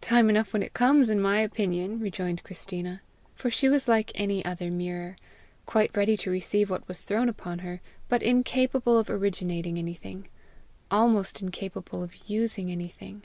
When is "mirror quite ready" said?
4.70-6.16